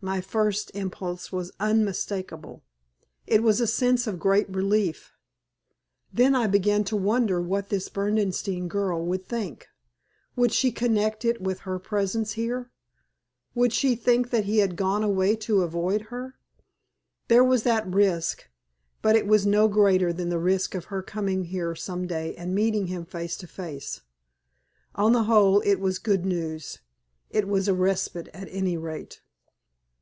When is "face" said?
23.04-23.36, 23.48-24.02